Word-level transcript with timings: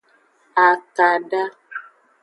Akada. 0.67 1.43